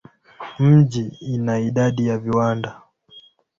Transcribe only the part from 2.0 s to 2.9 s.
ya viwanda.